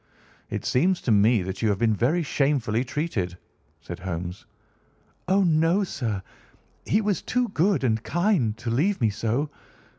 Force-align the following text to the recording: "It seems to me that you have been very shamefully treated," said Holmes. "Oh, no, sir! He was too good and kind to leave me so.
"It 0.49 0.65
seems 0.65 0.99
to 1.01 1.11
me 1.11 1.43
that 1.43 1.61
you 1.61 1.69
have 1.69 1.77
been 1.77 1.93
very 1.95 2.23
shamefully 2.23 2.83
treated," 2.83 3.37
said 3.81 3.99
Holmes. 3.99 4.47
"Oh, 5.27 5.43
no, 5.43 5.83
sir! 5.83 6.23
He 6.87 7.01
was 7.01 7.21
too 7.21 7.49
good 7.49 7.83
and 7.83 8.01
kind 8.01 8.57
to 8.57 8.71
leave 8.71 8.99
me 8.99 9.11
so. 9.11 9.51